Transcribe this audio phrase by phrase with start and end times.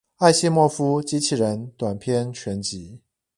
[0.17, 3.01] 艾西莫夫機器人短篇全集